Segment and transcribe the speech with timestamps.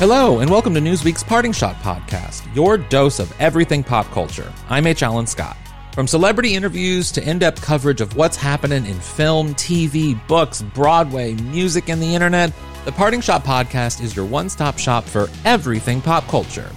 [0.00, 4.50] Hello, and welcome to Newsweek's Parting Shot podcast, your dose of everything pop culture.
[4.70, 5.02] I'm H.
[5.02, 5.58] Alan Scott.
[5.92, 11.34] From celebrity interviews to in depth coverage of what's happening in film, TV, books, Broadway,
[11.34, 12.50] music, and the internet,
[12.86, 16.70] the Parting Shot podcast is your one stop shop for everything pop culture.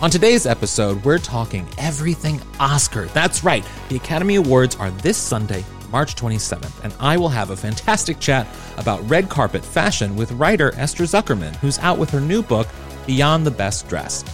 [0.00, 3.06] On today's episode, we're talking everything Oscar.
[3.06, 7.56] That's right, the Academy Awards are this Sunday, March 27th, and I will have a
[7.56, 8.46] fantastic chat
[8.78, 12.68] about red carpet fashion with writer Esther Zuckerman, who's out with her new book,
[13.06, 14.28] Beyond the Best Dressed.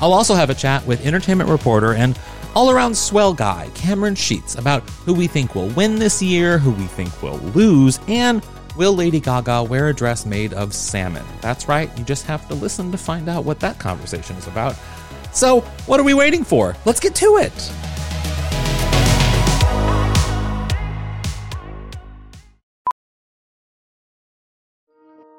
[0.00, 2.18] I'll also have a chat with entertainment reporter and
[2.54, 6.70] all around swell guy Cameron Scheetz about who we think will win this year, who
[6.72, 8.44] we think will lose, and
[8.76, 11.24] will Lady Gaga wear a dress made of salmon?
[11.40, 14.76] That's right, you just have to listen to find out what that conversation is about.
[15.32, 16.74] So, what are we waiting for?
[16.86, 17.72] Let's get to it!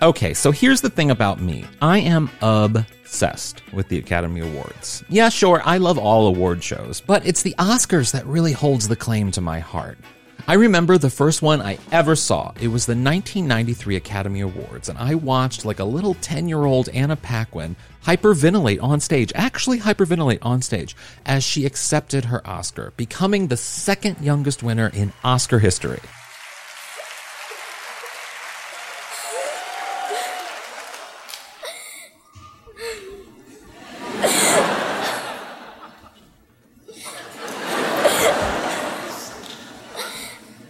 [0.00, 5.02] Okay, so here's the thing about me I am obsessed with the Academy Awards.
[5.08, 8.94] Yeah, sure, I love all award shows, but it's the Oscars that really holds the
[8.94, 9.98] claim to my heart.
[10.46, 12.52] I remember the first one I ever saw.
[12.60, 16.88] It was the 1993 Academy Awards, and I watched like a little 10 year old
[16.90, 20.94] Anna Paquin hyperventilate on stage, actually hyperventilate on stage,
[21.26, 25.98] as she accepted her Oscar, becoming the second youngest winner in Oscar history.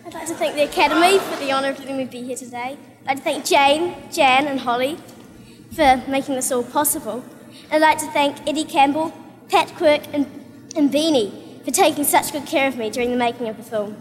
[0.09, 1.37] I'd like to thank the Academy for
[2.11, 2.79] be here today.
[3.07, 4.99] I'd like to thank Jane, Jan, and Holly
[5.73, 7.25] for making this all possible.
[7.71, 9.13] I'd like to thank Eddie Campbell,
[9.49, 10.27] Pat Quirk, and,
[10.77, 13.97] and Beanie for taking such good care of me during the making of the film.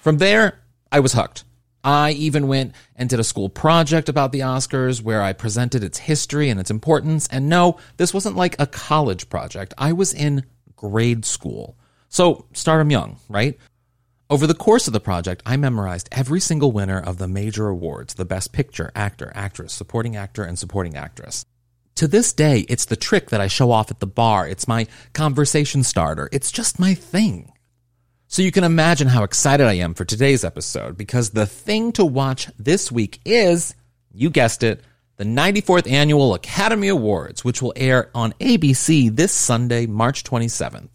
[0.00, 0.60] From there,
[0.92, 1.44] I was hooked.
[1.82, 5.98] I even went and did a school project about the Oscars where I presented its
[5.98, 7.26] history and its importance.
[7.28, 9.74] And no, this wasn't like a college project.
[9.76, 10.44] I was in
[10.76, 11.76] grade school.
[12.08, 13.58] So start 'em young, right?
[14.34, 18.14] Over the course of the project, I memorized every single winner of the major awards
[18.14, 21.46] the best picture, actor, actress, supporting actor, and supporting actress.
[21.94, 24.48] To this day, it's the trick that I show off at the bar.
[24.48, 26.28] It's my conversation starter.
[26.32, 27.52] It's just my thing.
[28.26, 32.04] So you can imagine how excited I am for today's episode because the thing to
[32.04, 33.76] watch this week is,
[34.12, 34.82] you guessed it,
[35.16, 40.88] the 94th Annual Academy Awards, which will air on ABC this Sunday, March 27th.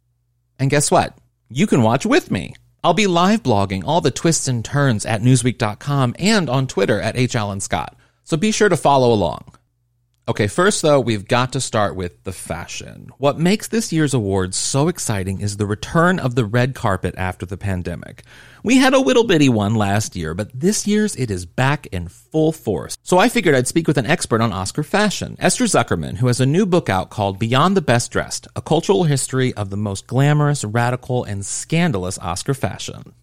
[0.60, 1.18] And guess what?
[1.48, 2.54] You can watch with me.
[2.82, 7.18] I'll be live blogging all the twists and turns at newsweek.com and on Twitter at
[7.18, 7.36] H.
[7.36, 7.98] Alan Scott.
[8.24, 9.59] So be sure to follow along.
[10.30, 13.10] Okay, first though, we've got to start with the fashion.
[13.18, 17.48] What makes this year's awards so exciting is the return of the red carpet after
[17.48, 18.22] the pandemic.
[18.64, 22.10] We had a little bitty one last year, but this year's it is back in
[22.10, 22.96] full force.
[23.02, 26.40] So I figured I'd speak with an expert on Oscar fashion, Esther Zuckerman, who has
[26.40, 30.06] a new book out called Beyond the Best Dressed, a cultural history of the most
[30.06, 33.14] glamorous, radical, and scandalous Oscar fashion.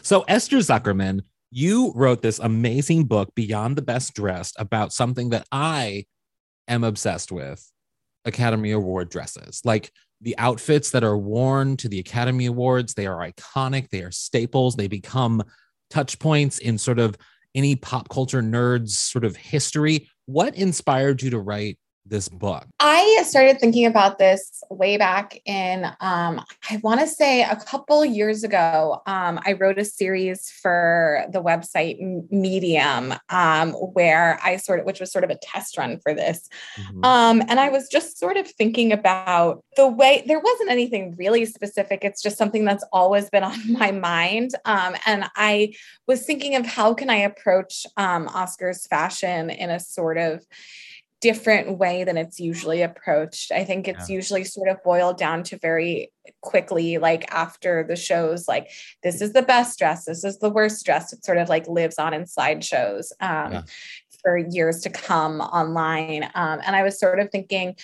[0.00, 5.46] So Esther Zuckerman, you wrote this amazing book, Beyond the Best Dressed, about something that
[5.50, 6.06] I
[6.68, 7.68] am obsessed with
[8.24, 9.60] Academy Award dresses.
[9.64, 14.12] Like the outfits that are worn to the Academy Awards, they are iconic, they are
[14.12, 15.42] staples, they become
[15.90, 17.16] touch points in sort of
[17.54, 20.08] any pop culture nerd's sort of history.
[20.26, 22.66] What inspired you to write this book?
[22.80, 28.04] I started thinking about this way back in, um, I want to say a couple
[28.04, 29.02] years ago.
[29.06, 31.98] Um, I wrote a series for the website
[32.30, 36.48] Medium, um, where I sort of, which was sort of a test run for this.
[36.76, 37.04] Mm-hmm.
[37.04, 41.44] Um, and I was just sort of thinking about the way there wasn't anything really
[41.44, 42.04] specific.
[42.04, 44.52] It's just something that's always been on my mind.
[44.64, 45.74] Um, and I
[46.06, 50.44] was thinking of how can I approach um, Oscars fashion in a sort of
[51.20, 53.52] different way than it's usually approached.
[53.52, 54.16] I think it's yeah.
[54.16, 58.68] usually sort of boiled down to very quickly, like after the shows, like
[59.02, 61.12] this is the best dress, this is the worst dress.
[61.12, 63.62] It sort of like lives on in slideshows um, yeah.
[64.22, 66.24] for years to come online.
[66.34, 67.76] Um, and I was sort of thinking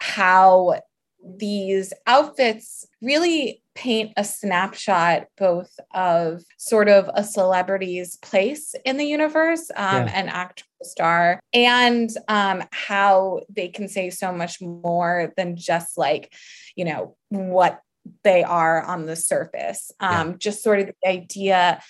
[0.00, 0.80] how
[1.24, 9.04] these outfits really paint a snapshot both of sort of a celebrity's place in the
[9.04, 10.20] universe um, yeah.
[10.20, 16.32] an actor star and um, how they can say so much more than just like
[16.76, 17.80] you know what
[18.22, 20.36] they are on the surface um, yeah.
[20.38, 21.82] just sort of the idea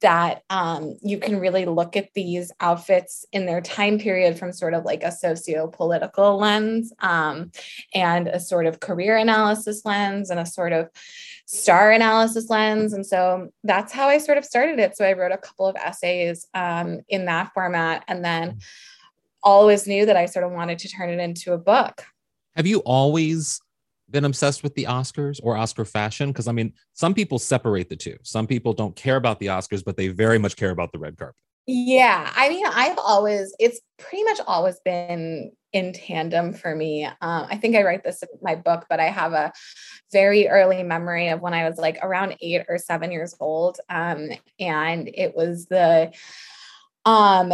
[0.00, 4.74] that um, you can really look at these outfits in their time period from sort
[4.74, 7.50] of like a socio-political lens um,
[7.94, 10.88] and a sort of career analysis lens and a sort of
[11.46, 12.92] star analysis lens.
[12.92, 14.96] And so that's how i sort of started it.
[14.96, 18.60] So i wrote a couple of essays um, in that format and then
[19.42, 22.04] always knew that i sort of wanted to turn it into a book.
[22.56, 23.60] Have you always
[24.10, 26.30] been obsessed with the Oscars or Oscar fashion?
[26.30, 28.16] Because I mean, some people separate the two.
[28.22, 31.16] Some people don't care about the Oscars, but they very much care about the red
[31.16, 31.36] carpet.
[31.66, 32.32] Yeah.
[32.34, 37.04] I mean, I've always, it's pretty much always been in tandem for me.
[37.04, 39.52] Um, I think I write this in my book, but I have a
[40.10, 43.78] very early memory of when I was like around eight or seven years old.
[43.88, 46.12] Um, and it was the,
[47.04, 47.52] um,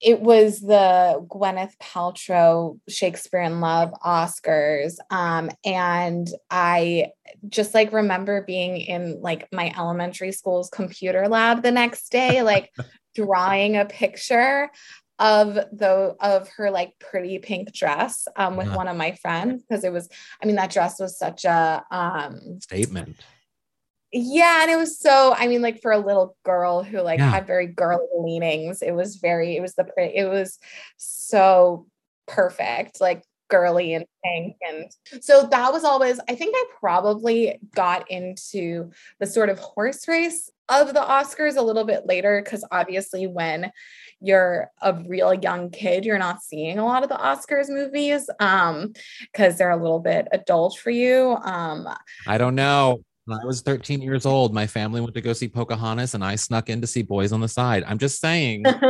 [0.00, 4.94] it was the Gwyneth Paltrow Shakespeare in Love Oscars.
[5.10, 7.08] Um, and I
[7.48, 12.72] just like remember being in like my elementary school's computer lab the next day, like
[13.14, 14.70] drawing a picture
[15.18, 18.76] of the of her like pretty pink dress um, with yeah.
[18.76, 20.08] one of my friends because it was
[20.40, 23.16] i mean that dress was such a um statement
[24.12, 27.30] yeah and it was so i mean like for a little girl who like yeah.
[27.30, 30.58] had very girly leanings it was very it was the it was
[30.96, 31.86] so
[32.26, 34.90] perfect like girly and pink and
[35.22, 38.90] so that was always i think i probably got into
[39.20, 43.70] the sort of horse race of the oscars a little bit later because obviously when
[44.20, 48.92] you're a real young kid you're not seeing a lot of the oscars movies um
[49.32, 51.88] because they're a little bit adult for you um
[52.26, 55.48] i don't know when I was 13 years old, my family went to go see
[55.48, 57.84] Pocahontas and I snuck in to see Boys on the Side.
[57.86, 58.62] I'm just saying.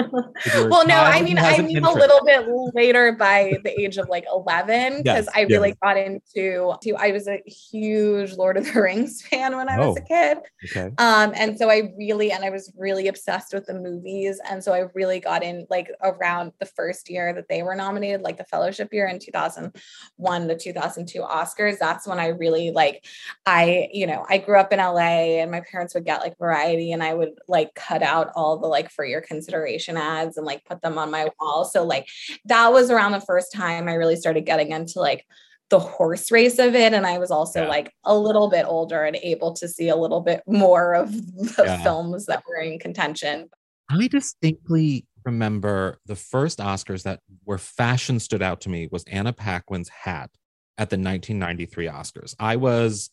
[0.55, 4.25] well, no, I mean, I mean a little bit later by the age of like
[4.33, 5.79] 11, because yes, I really yes.
[5.83, 9.89] got into, to, I was a huge Lord of the Rings fan when I oh,
[9.89, 10.39] was a kid.
[10.71, 10.95] Okay.
[10.99, 14.41] Um, and so I really, and I was really obsessed with the movies.
[14.49, 18.23] And so I really got in like around the first year that they were nominated,
[18.23, 21.79] like the fellowship year in 2001 the 2002 Oscars.
[21.79, 23.05] That's when I really like,
[23.45, 26.93] I, you know, I grew up in LA and my parents would get like variety
[26.93, 30.65] and I would like cut out all the like for your consideration ads and like
[30.65, 31.65] put them on my wall.
[31.65, 32.09] So like
[32.45, 35.25] that was around the first time I really started getting into like
[35.71, 36.93] the horse race of it.
[36.93, 37.69] And I was also yeah.
[37.69, 41.65] like a little bit older and able to see a little bit more of the
[41.65, 41.83] yeah.
[41.83, 43.49] films that were in contention.
[43.91, 49.33] I distinctly remember the first Oscars that where fashion stood out to me was Anna
[49.33, 50.31] Paquin's hat
[50.77, 52.35] at the 1993 Oscars.
[52.39, 53.11] I was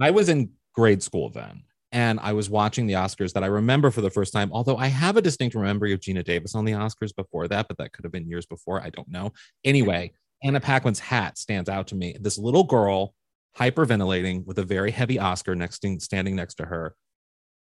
[0.00, 1.62] I was in grade school then.
[1.90, 4.88] And I was watching the Oscars that I remember for the first time, although I
[4.88, 8.04] have a distinct memory of Geena Davis on the Oscars before that, but that could
[8.04, 8.82] have been years before.
[8.82, 9.32] I don't know.
[9.64, 10.12] Anyway,
[10.42, 12.14] Anna Paquin's hat stands out to me.
[12.20, 13.14] This little girl
[13.58, 16.94] hyperventilating with a very heavy Oscar next to, standing next to her.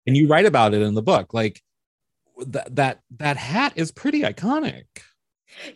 [0.08, 1.34] And you write about it in the book.
[1.34, 1.62] Like
[2.48, 4.86] that that that hat is pretty iconic.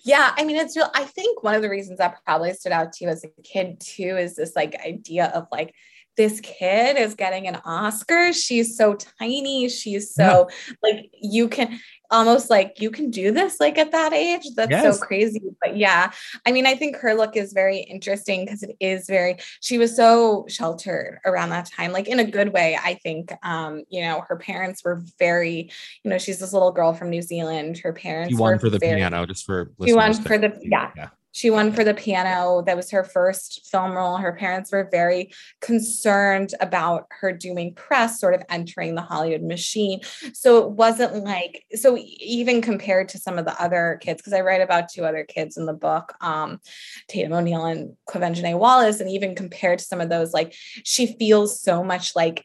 [0.03, 0.89] Yeah, I mean, it's real.
[0.93, 3.79] I think one of the reasons that probably stood out to you as a kid
[3.79, 5.73] too is this like idea of like
[6.19, 8.33] this kid is getting an Oscar.
[8.33, 9.69] She's so tiny.
[9.69, 10.73] She's so yeah.
[10.83, 11.79] like you can
[12.11, 14.43] almost like you can do this like at that age.
[14.53, 14.99] That's yes.
[14.99, 15.41] so crazy.
[15.61, 16.11] But yeah,
[16.45, 19.95] I mean, I think her look is very interesting because it is very, she was
[19.95, 22.77] so sheltered around that time, like in a good way.
[22.83, 25.71] I think, um, you know, her parents were very,
[26.03, 27.77] you know, she's this little girl from New Zealand.
[27.77, 30.91] Her parents she won for the very, piano, just for she won for the, yeah.
[30.97, 32.63] yeah She won for the piano.
[32.65, 34.17] That was her first film role.
[34.17, 35.31] Her parents were very
[35.61, 40.01] concerned about her doing press, sort of entering the Hollywood machine.
[40.33, 44.41] So it wasn't like, so even compared to some of the other kids, because I
[44.41, 46.59] write about two other kids in the book, um,
[47.07, 50.53] Tatum O'Neal and Quvenzhané Wallis, and even compared to some of those, like
[50.83, 52.43] she feels so much like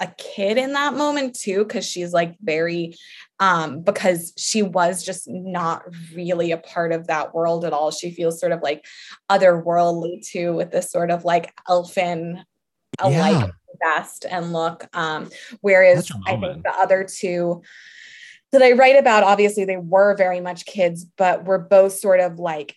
[0.00, 2.94] a kid in that moment too because she's like very
[3.40, 5.82] um because she was just not
[6.14, 7.90] really a part of that world at all.
[7.90, 8.84] She feels sort of like
[9.30, 12.44] otherworldly too with this sort of like elfin
[13.00, 13.96] alike yeah.
[13.96, 17.62] vest and look um whereas i think the other two
[18.50, 22.40] that i write about obviously they were very much kids but were both sort of
[22.40, 22.74] like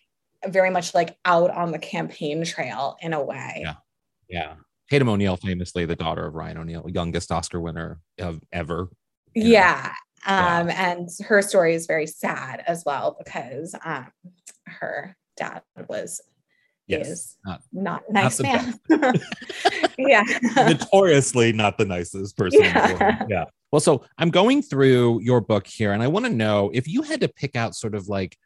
[0.48, 3.62] very much like out on the campaign trail in a way.
[3.62, 3.76] Yeah.
[4.30, 4.54] Yeah
[4.92, 8.90] Tatum O'Neal, famously the daughter of Ryan O'Neal, youngest Oscar winner of ever.
[9.34, 9.94] Yeah.
[10.26, 10.92] Um, yeah.
[10.92, 14.08] And her story is very sad as well because um,
[14.66, 16.20] her dad was
[16.88, 19.14] yes, is not, not nice not man.
[19.98, 20.24] yeah.
[20.58, 22.62] Notoriously not the nicest person.
[22.62, 23.26] Yeah.
[23.30, 23.46] yeah.
[23.72, 27.02] Well, so I'm going through your book here, and I want to know if you
[27.04, 28.38] had to pick out sort of like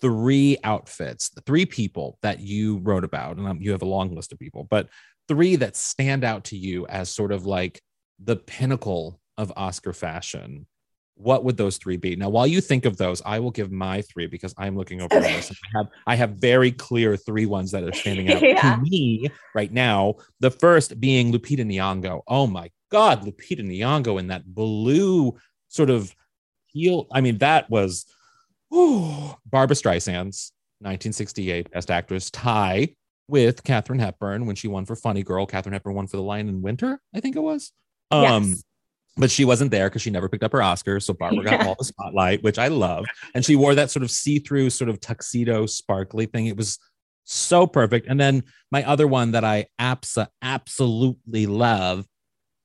[0.00, 4.14] three outfits, the three people that you wrote about, and um, you have a long
[4.14, 4.88] list of people, but
[5.28, 7.82] three that stand out to you as sort of like
[8.18, 10.66] the pinnacle of Oscar fashion,
[11.14, 12.14] what would those three be?
[12.16, 15.20] Now, while you think of those, I will give my three because I'm looking over
[15.20, 15.50] this.
[15.50, 18.76] I have I have very clear three ones that are standing out yeah.
[18.76, 20.14] to me right now.
[20.40, 22.22] The first being Lupita Nyong'o.
[22.26, 25.36] Oh my God, Lupita Nyong'o in that blue
[25.68, 26.14] sort of
[26.66, 27.08] heel.
[27.12, 28.06] I mean, that was
[28.70, 32.94] whew, Barbra Streisand's 1968 Best Actress tie
[33.28, 35.46] with Katharine Hepburn when she won for Funny Girl.
[35.46, 37.72] Katharine Hepburn won for The Lion in Winter, I think it was.
[38.10, 38.64] Um, yes.
[39.16, 41.02] But she wasn't there because she never picked up her Oscars.
[41.02, 41.58] So Barbra yeah.
[41.58, 43.04] got all the spotlight, which I love.
[43.34, 46.46] And she wore that sort of see through, sort of tuxedo, sparkly thing.
[46.46, 46.78] It was
[47.24, 48.06] so perfect.
[48.08, 52.06] And then my other one that I abso- absolutely love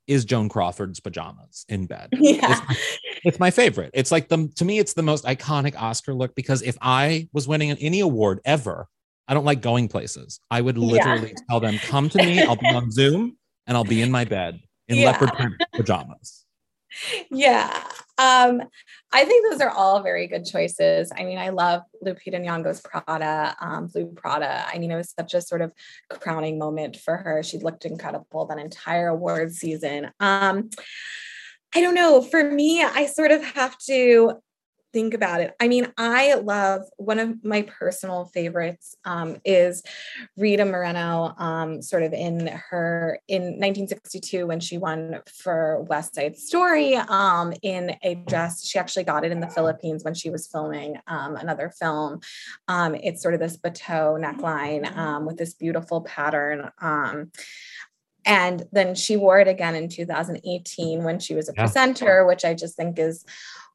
[0.07, 2.10] is Joan Crawford's pajamas in bed.
[2.19, 2.62] Yeah.
[2.69, 2.81] It's
[3.24, 3.92] it's my, favorite.
[3.94, 7.48] It's like the to me, it's the most iconic Oscar look because if I was
[7.48, 8.88] winning any award ever,
[9.27, 10.39] I don't like going places.
[10.51, 11.44] I would literally yeah.
[11.50, 12.42] tell them, come to me.
[12.42, 13.38] I'll be on Zoom
[13.68, 15.12] and I'll be in my bed in yeah.
[15.12, 16.46] leopard print pajamas.
[17.32, 17.84] Yeah.
[18.18, 18.62] Um,
[19.12, 21.12] I think those are all very good choices.
[21.15, 24.65] I mean, I love Lupita Nyong'o's Prada, um, Blue Prada.
[24.68, 25.72] I mean, it was such a sort of
[26.10, 27.42] crowning moment for her.
[27.42, 30.12] She looked incredible that entire award season.
[30.20, 30.70] Um,
[31.75, 32.22] I don't know.
[32.22, 34.34] For me, I sort of have to
[34.94, 35.56] think about it.
[35.60, 39.82] I mean, I love one of my personal favorites um, is
[40.38, 46.38] Rita Moreno, um, sort of in her in 1962 when she won for West Side
[46.38, 48.65] Story um, in a dress.
[48.65, 52.20] She actually got it in the Philippines when she was filming um, another film.
[52.68, 56.70] Um, it's sort of this bateau neckline um, with this beautiful pattern.
[58.25, 61.63] And then she wore it again in 2018 when she was a yeah.
[61.63, 63.25] presenter, which I just think is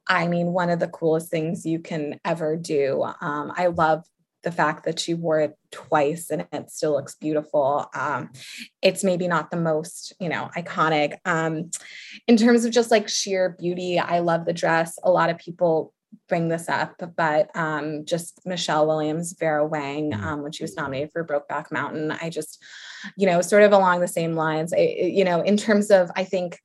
[0.08, 3.02] I mean, one of the coolest things you can ever do.
[3.20, 4.04] Um, I love
[4.42, 7.86] the fact that she wore it twice and it still looks beautiful.
[7.94, 8.30] Um,
[8.80, 11.18] it's maybe not the most, you know, iconic.
[11.24, 11.70] Um,
[12.26, 14.98] in terms of just like sheer beauty, I love the dress.
[15.02, 15.92] A lot of people
[16.28, 20.22] bring this up, but um, just Michelle Williams, Vera Wang, mm.
[20.22, 22.62] um, when she was nominated for Brokeback Mountain, I just,
[23.16, 24.72] you know, sort of along the same lines.
[24.72, 26.60] I, you know, in terms of, I think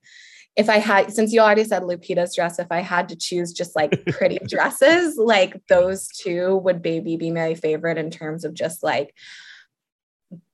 [0.56, 3.76] if I had, since you already said Lupita's dress, if I had to choose just
[3.76, 8.84] like pretty dresses, like those two would maybe be my favorite in terms of just
[8.84, 9.16] like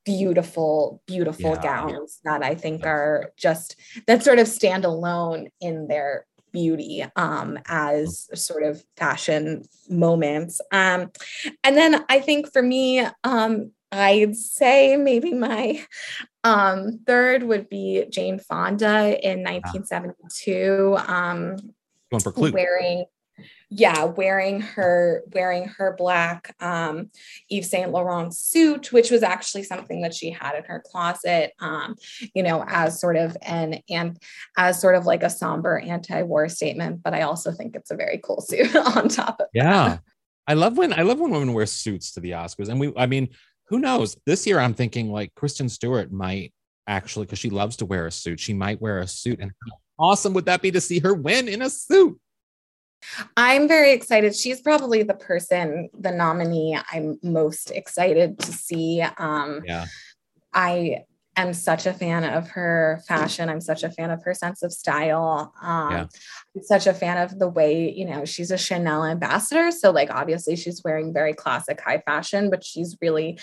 [0.04, 1.62] beautiful, beautiful yeah.
[1.62, 7.58] gowns that I think are just that sort of stand alone in their beauty um,
[7.66, 10.60] as sort of fashion moments.
[10.72, 11.10] Um,
[11.62, 15.84] and then I think for me, um, I'd say maybe my
[16.44, 20.96] um, third would be Jane Fonda in 1972.
[21.06, 21.56] Um,
[22.10, 22.52] Going for Klute.
[22.52, 23.04] Wearing,
[23.68, 27.10] yeah, wearing her wearing her black um,
[27.50, 31.52] Yves Saint Laurent suit, which was actually something that she had in her closet.
[31.60, 31.96] Um,
[32.34, 34.20] you know, as sort of an and
[34.56, 37.02] as sort of like a somber anti-war statement.
[37.02, 39.46] But I also think it's a very cool suit on top of.
[39.54, 39.88] Yeah.
[39.88, 40.02] That.
[40.48, 42.92] I love when I love when women wear suits to the Oscars, and we.
[42.96, 43.28] I mean,
[43.70, 44.16] who knows?
[44.26, 46.52] This year, I'm thinking like Kristen Stewart might
[46.86, 49.38] actually, because she loves to wear a suit, she might wear a suit.
[49.40, 52.20] And how awesome would that be to see her win in a suit?
[53.36, 54.34] I'm very excited.
[54.34, 59.02] She's probably the person, the nominee I'm most excited to see.
[59.02, 59.86] Um, yeah.
[60.52, 61.04] I
[61.36, 63.48] am such a fan of her fashion.
[63.48, 65.52] I'm such a fan of her sense of style.
[65.62, 66.06] Um, yeah.
[66.56, 69.70] I'm such a fan of the way, you know, she's a Chanel ambassador.
[69.70, 73.38] So, like, obviously, she's wearing very classic high fashion, but she's really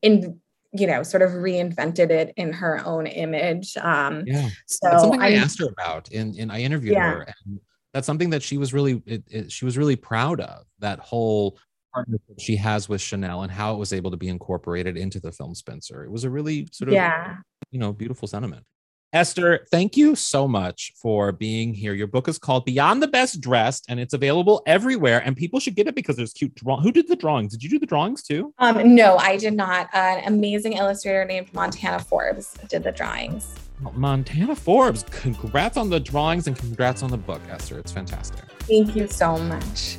[0.00, 0.40] in
[0.74, 3.76] you know, sort of reinvented it in her own image.
[3.76, 4.48] Um, yeah.
[4.66, 7.10] So that's something I, I, asked her about in, in I interviewed yeah.
[7.10, 7.60] her and
[7.92, 11.58] that's something that she was really, it, it, she was really proud of that whole
[11.92, 15.32] partnership she has with Chanel and how it was able to be incorporated into the
[15.32, 16.04] film Spencer.
[16.04, 17.36] It was a really sort of, yeah.
[17.70, 18.64] you know, beautiful sentiment.
[19.12, 21.92] Esther, thank you so much for being here.
[21.92, 25.22] Your book is called Beyond the Best Dressed, and it's available everywhere.
[25.22, 26.80] And people should get it because there's cute draw.
[26.80, 27.52] Who did the drawings?
[27.52, 28.54] Did you do the drawings too?
[28.56, 29.90] Um, no, I did not.
[29.92, 33.54] An amazing illustrator named Montana Forbes did the drawings.
[33.92, 37.78] Montana Forbes, congrats on the drawings and congrats on the book, Esther.
[37.78, 38.40] It's fantastic.
[38.60, 39.98] Thank you so much.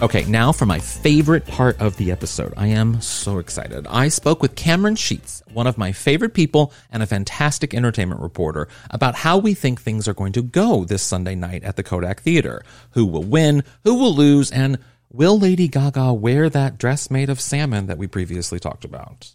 [0.00, 2.54] Okay, now for my favorite part of the episode.
[2.56, 3.84] I am so excited.
[3.88, 8.68] I spoke with Cameron Scheetz, one of my favorite people and a fantastic entertainment reporter,
[8.90, 12.20] about how we think things are going to go this Sunday night at the Kodak
[12.20, 12.62] Theater.
[12.92, 14.78] Who will win, who will lose, and
[15.10, 19.34] will Lady Gaga wear that dress made of salmon that we previously talked about?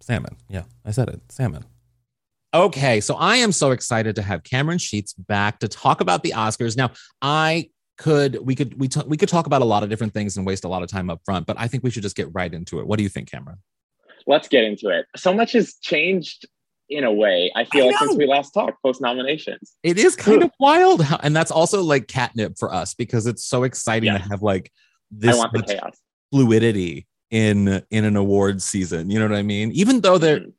[0.00, 0.34] Salmon.
[0.48, 1.20] Yeah, I said it.
[1.30, 1.66] Salmon.
[2.52, 6.32] Okay, so I am so excited to have Cameron Scheetz back to talk about the
[6.32, 6.76] Oscars.
[6.76, 6.90] Now,
[7.22, 10.36] I could we could we t- we could talk about a lot of different things
[10.36, 12.28] and waste a lot of time up front, but I think we should just get
[12.32, 12.86] right into it.
[12.86, 13.58] What do you think, Cameron?
[14.26, 15.06] Let's get into it.
[15.16, 16.46] So much has changed
[16.88, 17.52] in a way.
[17.54, 19.72] I feel I like since we last talked post nominations.
[19.82, 23.44] It is kind of wild, how, and that's also like catnip for us because it's
[23.44, 24.18] so exciting yeah.
[24.18, 24.72] to have like
[25.10, 25.42] this
[26.32, 29.10] fluidity in in an awards season.
[29.10, 29.72] You know what I mean?
[29.72, 30.50] Even though there mm-hmm.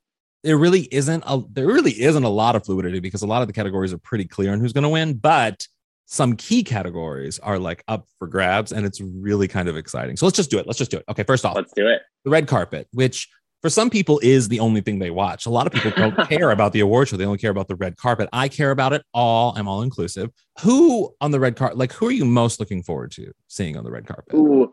[0.43, 3.47] there really isn't a there really isn't a lot of fluidity because a lot of
[3.47, 5.67] the categories are pretty clear on who's going to win, but
[6.05, 10.15] some key categories are like up for grabs and it's really kind of exciting.
[10.17, 10.67] So let's just do it.
[10.67, 11.03] Let's just do it.
[11.09, 12.01] Okay, first off, let's do it.
[12.23, 13.27] The red carpet, which
[13.61, 15.47] for some people is the only thing they watch.
[15.47, 17.17] A lot of people don't care about the award show.
[17.17, 18.29] They only care about the red carpet.
[18.31, 19.53] I care about it all.
[19.57, 20.29] I'm all inclusive.
[20.61, 23.83] Who on the red carpet, like who are you most looking forward to seeing on
[23.83, 24.35] the red carpet?
[24.35, 24.71] Ooh,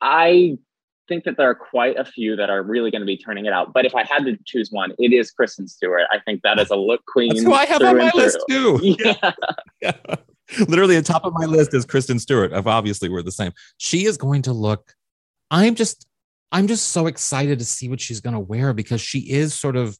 [0.00, 0.56] I
[1.10, 3.52] think that there are quite a few that are really going to be turning it
[3.52, 3.74] out.
[3.74, 6.04] But if I had to choose one, it is Kristen Stewart.
[6.10, 7.34] I think that is a look queen.
[7.34, 8.80] That's who I have on my list too.
[9.04, 9.32] Yeah.
[9.82, 10.16] yeah.
[10.58, 12.52] Literally, the top of my list is Kristen Stewart.
[12.52, 13.52] Of obviously, we're the same.
[13.78, 14.94] She is going to look.
[15.50, 16.06] I'm just,
[16.52, 19.76] I'm just so excited to see what she's going to wear because she is sort
[19.76, 19.98] of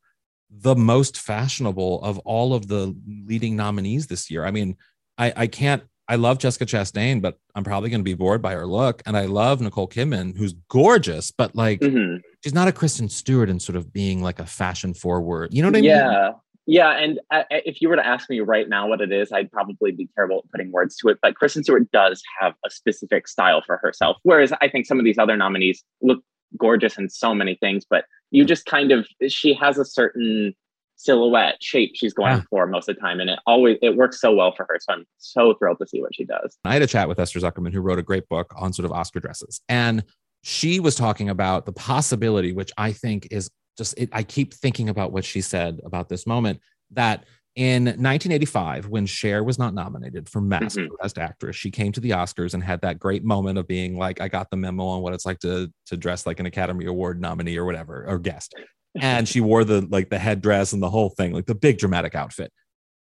[0.50, 2.94] the most fashionable of all of the
[3.26, 4.44] leading nominees this year.
[4.44, 4.76] I mean,
[5.16, 5.82] I, I can't.
[6.08, 9.00] I love Jessica Chastain, but I'm probably going to be bored by her look.
[9.06, 12.16] And I love Nicole Kidman, who's gorgeous, but like mm-hmm.
[12.42, 15.54] she's not a Kristen Stewart in sort of being like a fashion forward.
[15.54, 16.02] You know what I yeah.
[16.02, 16.12] mean?
[16.12, 16.30] Yeah.
[16.66, 19.32] Yeah, and uh, uh, if you were to ask me right now what it is,
[19.32, 21.18] I'd probably be terrible at putting words to it.
[21.22, 25.04] But Kristen Stewart does have a specific style for herself, whereas I think some of
[25.04, 26.20] these other nominees look
[26.58, 30.54] gorgeous in so many things, but you just kind of she has a certain
[30.96, 32.42] silhouette shape she's going yeah.
[32.50, 34.78] for most of the time, and it always it works so well for her.
[34.80, 36.56] So I'm so thrilled to see what she does.
[36.64, 38.92] I had a chat with Esther Zuckerman, who wrote a great book on sort of
[38.92, 40.04] Oscar dresses, and
[40.42, 44.88] she was talking about the possibility, which I think is just it, I keep thinking
[44.88, 46.60] about what she said about this moment
[46.92, 47.24] that
[47.56, 50.94] in 1985 when Cher was not nominated for Mask mm-hmm.
[51.02, 54.20] Best Actress, she came to the Oscars and had that great moment of being like,
[54.20, 57.20] "I got the memo on what it's like to to dress like an Academy Award
[57.20, 58.54] nominee or whatever or guest,"
[59.00, 62.14] and she wore the like the headdress and the whole thing, like the big dramatic
[62.14, 62.52] outfit.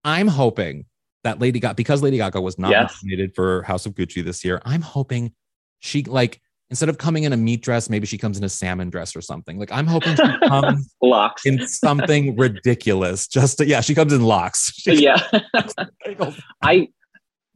[0.04, 0.86] I'm hoping
[1.24, 2.96] that Lady Gaga, because Lady Gaga was not yes.
[3.02, 5.32] nominated for House of Gucci this year, I'm hoping
[5.80, 8.90] she like instead of coming in a meat dress, maybe she comes in a salmon
[8.90, 9.58] dress or something.
[9.58, 13.26] Like I'm hoping she comes locks in something ridiculous.
[13.26, 14.72] Just to, yeah, she comes in locks.
[14.78, 15.20] She yeah,
[16.62, 16.88] I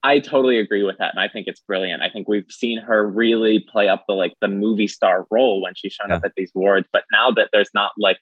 [0.03, 2.03] I totally agree with that, and I think it's brilliant.
[2.03, 5.75] I think we've seen her really play up the like the movie star role when
[5.77, 6.16] she's shown yeah.
[6.16, 6.88] up at these awards.
[6.92, 8.18] But now that there's not like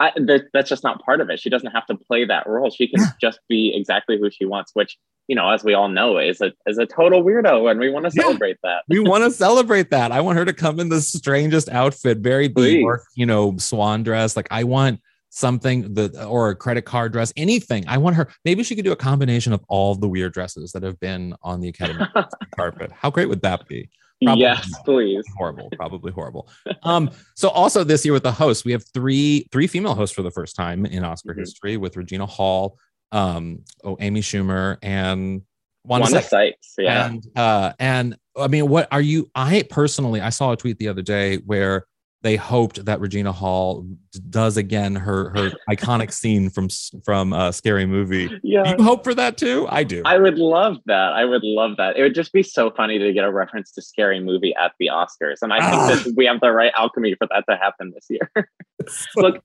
[0.00, 0.12] I,
[0.52, 1.38] that's just not part of it.
[1.38, 2.70] She doesn't have to play that role.
[2.70, 6.18] She can just be exactly who she wants, which you know, as we all know,
[6.18, 8.82] is a is a total weirdo, and we want to celebrate yeah, that.
[8.88, 10.12] we want to celebrate that.
[10.12, 14.36] I want her to come in the strangest outfit, very Björk, you know, swan dress.
[14.36, 17.84] Like I want something the or a credit card dress, anything.
[17.88, 18.28] I want her.
[18.44, 21.60] Maybe she could do a combination of all the weird dresses that have been on
[21.60, 22.06] the Academy
[22.56, 22.92] carpet.
[22.92, 23.88] How great would that be?
[24.24, 24.84] Probably yes, not.
[24.84, 25.24] please.
[25.36, 26.48] Horrible, probably horrible.
[26.84, 30.22] Um, so also this year with the hosts, we have three three female hosts for
[30.22, 31.40] the first time in Oscar mm-hmm.
[31.40, 32.78] history with Regina Hall,
[33.12, 35.42] um, oh, Amy Schumer and
[35.84, 36.30] Wanda, Wanda Sykes.
[36.30, 36.74] Sykes.
[36.78, 37.06] Yeah.
[37.06, 39.30] And uh, and I mean, what are you?
[39.34, 41.86] I personally, I saw a tweet the other day where
[42.22, 43.84] they hoped that Regina Hall
[44.30, 46.68] does again her her iconic scene from
[47.04, 48.30] from a scary movie.
[48.44, 48.76] yeah.
[48.78, 49.66] You hope for that too?
[49.68, 50.02] I do.
[50.04, 51.12] I would love that.
[51.14, 51.96] I would love that.
[51.96, 54.86] It would just be so funny to get a reference to scary movie at the
[54.92, 55.38] Oscars.
[55.42, 55.88] And I Ah.
[55.88, 58.30] think that we have the right alchemy for that to happen this year.
[59.16, 59.42] Look,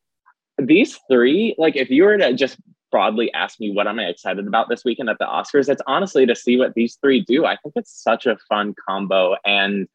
[0.59, 2.57] these three, like if you were to just
[2.91, 6.25] broadly ask me what am I excited about this weekend at the Oscars, it's honestly
[6.25, 7.45] to see what these three do.
[7.45, 9.35] I think it's such a fun combo.
[9.45, 9.87] And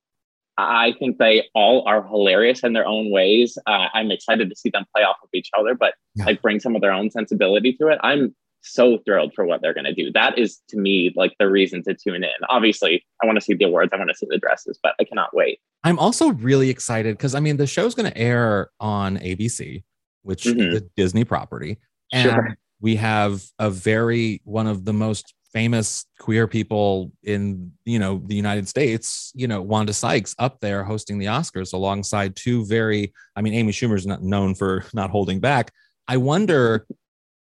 [0.58, 3.56] I think they all are hilarious in their own ways.
[3.66, 6.26] Uh, I'm excited to see them play off of each other, but Yeah.
[6.26, 7.98] like bring some of their own sensibility to it.
[8.02, 10.12] I'm so thrilled for what they're going to do.
[10.12, 12.30] That is to me like the reason to tune in.
[12.48, 15.04] Obviously, I want to see the awards, I want to see the dresses, but I
[15.04, 15.58] cannot wait.
[15.82, 19.82] I'm also really excited because I mean the show's going to air on ABC,
[20.22, 20.68] which Mhm.
[20.68, 21.78] is a Disney property,
[22.12, 22.56] and Sure.
[22.82, 28.34] We have a very one of the most famous queer people in you know the
[28.34, 33.40] United States, you know Wanda Sykes up there hosting the Oscars alongside two very I
[33.40, 35.72] mean Amy Schumer's not known for not holding back.
[36.08, 36.86] I wonder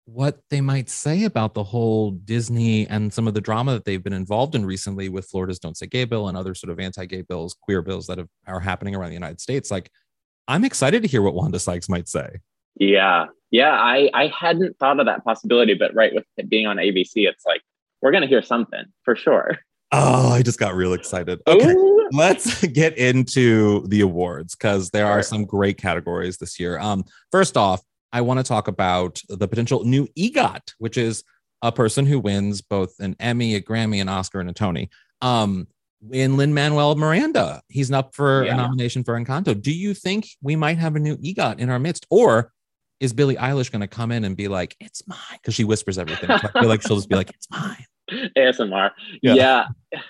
[0.06, 4.04] what they might say about the whole Disney and some of the drama that they've
[4.04, 7.22] been involved in recently with Florida's Don't Say Gay bill and other sort of anti-gay
[7.22, 9.70] bills, queer bills that have, are happening around the United States.
[9.70, 9.90] Like,
[10.46, 12.40] I'm excited to hear what Wanda Sykes might say.
[12.76, 13.26] Yeah.
[13.54, 13.70] Yeah.
[13.70, 17.46] I, I hadn't thought of that possibility, but right with it being on ABC, it's
[17.46, 17.62] like,
[18.02, 19.58] we're going to hear something for sure.
[19.92, 21.40] Oh, I just got real excited.
[21.46, 21.70] Okay.
[21.70, 22.08] Ooh.
[22.10, 26.80] let's get into the awards because there are some great categories this year.
[26.80, 27.80] Um, first off,
[28.12, 31.22] I want to talk about the potential new EGOT, which is
[31.62, 34.90] a person who wins both an Emmy, a Grammy, an Oscar, and a Tony.
[35.22, 35.68] Um,
[36.10, 38.54] in Lin Manuel Miranda, he's up for Yeah.
[38.54, 39.54] a nomination for Encanto.
[39.62, 42.50] Do you think we might have a new EGOT in our midst, or
[43.00, 45.18] is Billie Eilish going to come in and be like, "It's mine"?
[45.32, 46.30] Because she whispers everything.
[46.30, 47.84] I feel like she'll just be like, "It's mine."
[48.36, 48.90] ASMR.
[49.22, 49.34] Yeah.
[49.34, 50.00] Yeah.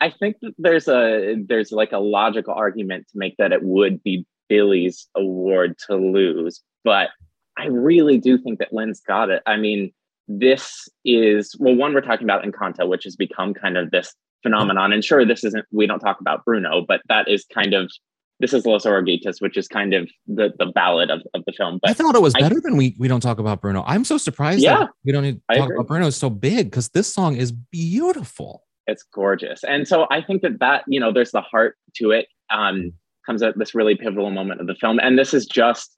[0.00, 4.02] I think that there's a there's like a logical argument to make that it would
[4.02, 7.10] be Billie's award to lose, but
[7.58, 9.42] I really do think that Lin's got it.
[9.46, 9.92] I mean,
[10.26, 14.92] this is well, one we're talking about Encanto, which has become kind of this phenomenon.
[14.92, 17.92] And sure, this isn't we don't talk about Bruno, but that is kind of
[18.40, 21.78] this is Dos Oruguitas, which is kind of the the ballad of, of the film.
[21.82, 23.84] But I thought it was I- better than we we don't talk about Bruno.
[23.86, 26.06] I'm so surprised Yeah, that we don't need to talk about Bruno.
[26.08, 28.64] It's so big because this song is beautiful.
[28.86, 32.26] it's gorgeous and so i think that that you know there's the heart to it
[32.50, 32.92] um
[33.26, 35.96] comes at this really pivotal moment of the film and this is just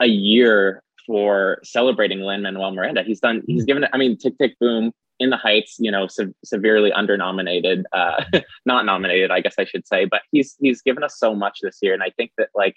[0.00, 4.34] a year for celebrating lin manuel miranda he's done he's given it i mean tick
[4.38, 8.22] tick boom in the heights you know se- severely under nominated uh
[8.66, 11.78] not nominated i guess i should say but he's he's given us so much this
[11.82, 12.76] year and i think that like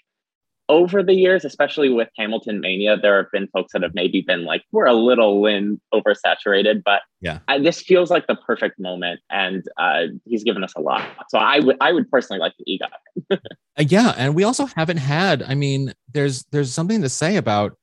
[0.68, 4.44] over the years, especially with Hamilton Mania, there have been folks that have maybe been
[4.44, 7.38] like, we're a little Lin oversaturated, but Yeah.
[7.48, 11.06] I, this feels like the perfect moment, and uh, he's given us a lot.
[11.28, 13.38] So I would, I would personally like the EGOT.
[13.78, 15.42] Uh, yeah, and we also haven't had.
[15.42, 17.76] I mean, there's there's something to say about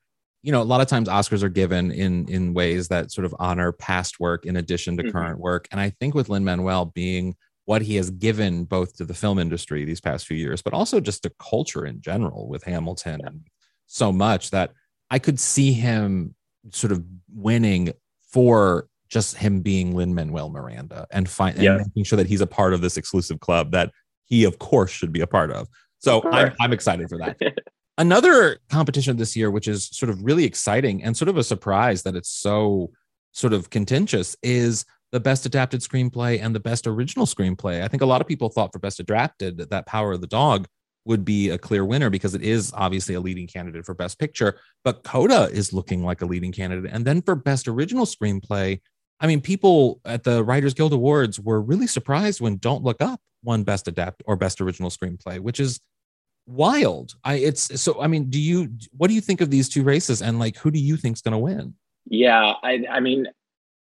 [0.44, 3.34] you know a lot of times Oscars are given in in ways that sort of
[3.40, 5.12] honor past work in addition to Mhm.
[5.12, 9.06] current work, and I think with Lin Manuel being what he has given both to
[9.06, 12.64] the film industry these past few years, but also just to culture in general with
[12.66, 13.48] Hamilton and
[13.88, 14.72] so much that
[15.10, 16.36] I could see him
[16.72, 17.04] sort of
[17.34, 17.94] winning
[18.30, 21.76] for just him being Lin Manuel Miranda and find Yeah.
[21.76, 23.92] and making sure that he's a part of this exclusive club that
[24.26, 25.68] he of course should be a part of.
[26.00, 26.54] So I'm.
[26.60, 27.38] I'm excited for that.
[27.98, 32.04] Another competition this year, which is sort of really exciting and sort of a surprise
[32.04, 32.92] that it's so
[33.34, 37.84] sort of contentious, is the best adapted screenplay and the best original screenplay.
[37.84, 40.68] I think a lot of people thought for best adapted that Power of the Dog
[41.06, 44.60] would be a clear winner because it is obviously a leading candidate for best picture,
[44.84, 46.90] but Coda is looking like a leading candidate.
[46.92, 48.80] And then for best original screenplay,
[49.20, 53.20] I mean, people at the Writers Guild Awards were really surprised when Don't Look Up
[53.44, 55.80] won best adapt or best original screenplay, which is
[56.46, 57.16] wild.
[57.24, 60.22] I it's so I mean, do you what do you think of these two races
[60.22, 61.74] and like who do you think's going to win?
[62.06, 63.28] Yeah, I, I mean,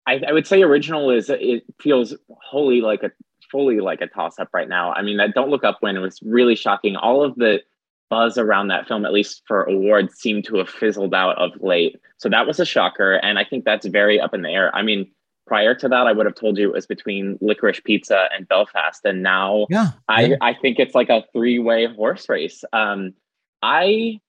[0.08, 3.12] I, I would say original is it feels wholly like a
[3.52, 4.94] fully like a toss up right now.
[4.94, 6.96] I mean, that Don't Look Up when it was really shocking.
[6.96, 7.62] All of the
[8.10, 12.00] buzz around that film, at least for awards, seemed to have fizzled out of late.
[12.18, 14.74] So that was a shocker, and I think that's very up in the air.
[14.76, 15.10] I mean,
[15.48, 19.04] prior to that, I would have told you it was between Licorice Pizza and Belfast,
[19.06, 19.90] and now Yeah.
[20.08, 20.36] I, yeah.
[20.42, 22.64] I think it's like a three way horse race.
[22.74, 23.14] Um,
[23.62, 24.20] I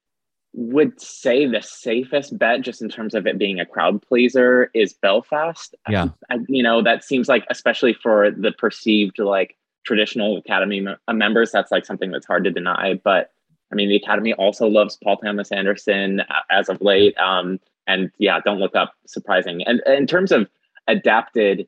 [0.54, 4.92] would say the safest bet, just in terms of it being a crowd pleaser, is
[4.92, 5.74] Belfast.
[5.88, 6.08] Yeah.
[6.30, 11.50] I, you know, that seems like, especially for the perceived like traditional Academy uh, members,
[11.52, 13.00] that's like something that's hard to deny.
[13.02, 13.30] But
[13.70, 17.16] I mean, the Academy also loves Paul Thomas Anderson uh, as of late.
[17.16, 19.62] Um, and yeah, don't look up surprising.
[19.64, 20.48] And in terms of
[20.88, 21.66] adapted,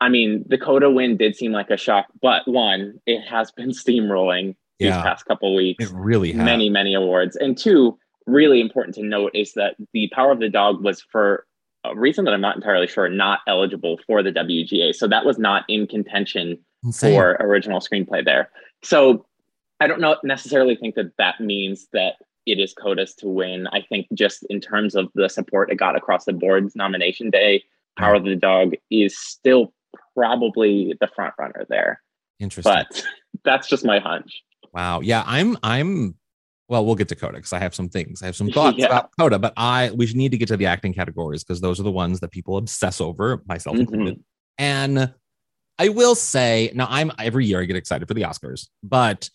[0.00, 3.70] I mean, the Coda win did seem like a shock, but one, it has been
[3.70, 4.96] steamrolling Yeah.
[4.96, 5.84] these past couple weeks.
[5.84, 6.44] It really has.
[6.44, 10.48] many many awards and two really important to note is that the power of the
[10.48, 11.44] dog was for
[11.84, 15.38] a reason that i'm not entirely sure not eligible for the wga so that was
[15.40, 17.12] not in contention Insane.
[17.12, 18.48] for original screenplay there
[18.84, 19.26] so
[19.80, 22.14] i don't know necessarily think that that means that
[22.46, 25.96] it is coda's to win i think just in terms of the support it got
[25.96, 27.64] across the board's nomination day
[27.98, 29.72] power of the dog is still
[30.16, 32.00] probably the front runner there
[32.40, 32.72] Interesting.
[32.90, 33.04] but
[33.44, 34.42] that's just my hunch
[34.74, 35.00] Wow.
[35.00, 36.14] Yeah, I'm I'm
[36.68, 38.22] well, we'll get to Coda because I have some things.
[38.22, 38.86] I have some thoughts Yeah.
[38.86, 41.82] about Coda, but I we need to get to the acting categories because those are
[41.82, 43.80] the ones that people obsess over, myself Mhm.
[43.80, 44.20] included.
[44.56, 45.12] And
[45.78, 49.28] I will say, now I'm every year I get excited for the Oscars, but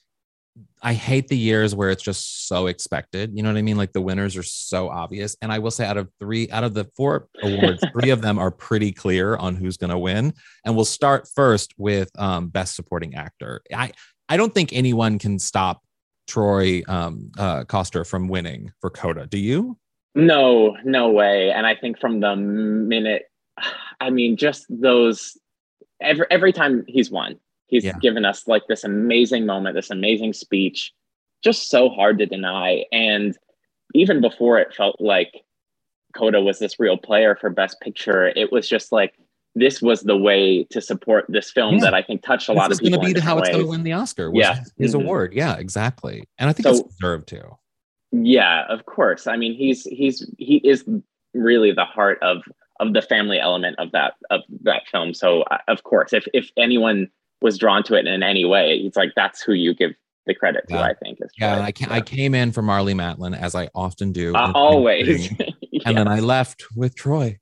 [0.81, 3.31] I hate the years where it's just so expected.
[3.35, 3.77] You know what I mean?
[3.77, 5.35] Like the winners are so obvious.
[5.41, 8.37] And I will say, out of three, out of the four awards, three of them
[8.37, 10.33] are pretty clear on who's going to win.
[10.65, 13.61] And we'll start first with um, Best Supporting Actor.
[13.73, 13.91] I
[14.29, 15.81] I don't think anyone can stop
[16.27, 19.25] Troy um, uh, Kotsur from winning for Coda.
[19.25, 19.77] Do you?
[20.13, 21.51] No, no way.
[21.51, 23.23] And I think from the minute,
[23.99, 25.37] I mean, just those
[26.01, 27.97] every every time he's won, he's Yeah.
[28.01, 30.91] given us like this amazing moment, this amazing speech,
[31.43, 32.83] just so hard to deny.
[32.91, 33.37] And
[33.93, 35.43] even before it felt like
[36.15, 39.13] Coda was this real player for Best Picture, it was just like
[39.55, 41.81] this was the way to support this film Yeah.
[41.81, 42.99] that I think touched a lot of people.
[42.99, 44.31] going to be how different it's going to win the Oscar.
[44.33, 44.63] Yeah.
[44.77, 45.01] his, Mhm.
[45.03, 45.33] award.
[45.33, 46.23] Yeah, exactly.
[46.37, 47.57] And I think So- it's deserved too.
[48.11, 49.25] Yeah, of course.
[49.27, 50.87] I mean, he's he's he is
[51.33, 52.43] really the heart of
[52.79, 55.13] of the family element of that of that film.
[55.13, 57.09] So uh, of course, if if anyone
[57.41, 59.91] was drawn to it in any way, it's like that's who you give
[60.25, 60.77] the credit to.
[60.77, 61.19] I think.
[61.21, 64.51] Is Yeah, I, ca- I came in for Marlee Matlin as I often do, Uh,
[64.53, 65.29] always.
[65.85, 67.39] and then I left with Troy.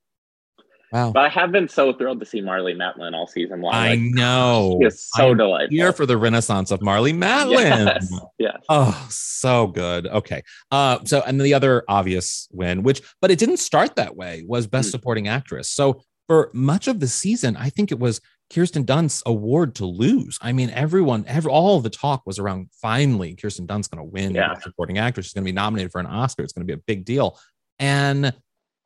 [0.92, 3.74] Wow, But I have been so thrilled to see Marlee Matlin all season long.
[3.74, 4.78] I Like, know.
[4.80, 5.76] She is so I'm delightful.
[5.76, 7.86] Here for the renaissance of Marlee Matlin.
[7.86, 8.12] Yes.
[8.38, 8.62] yes.
[8.68, 10.06] Oh, so good.
[10.06, 10.42] Okay.
[10.70, 14.68] Uh, so and the other obvious win, which but it didn't start that way, was
[14.68, 14.92] Best Mm.
[14.92, 15.68] Supporting Actress.
[15.68, 18.20] So for much of the season, I think it was
[18.52, 20.38] Kirsten Dunst's award to lose.
[20.40, 24.34] I mean, everyone, every all the talk was around finally Kirsten Dunst's going to win
[24.34, 24.54] Yeah.
[24.54, 25.26] Best Supporting Actress.
[25.26, 26.44] She's going to be nominated for an Oscar.
[26.44, 27.38] It's going to be a big deal.
[27.78, 28.32] And